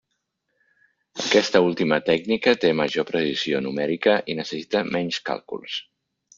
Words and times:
Aquesta 1.23 1.61
última 1.65 1.99
tècnica 2.07 2.55
té 2.65 2.73
major 2.81 3.07
precisió 3.11 3.63
numèrica 3.69 4.19
i 4.35 4.39
necessita 4.43 4.85
menys 4.93 5.25
càlculs. 5.33 5.81